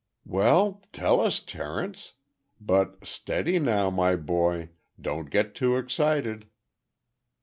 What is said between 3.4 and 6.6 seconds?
now, my boy. Don't get too excited."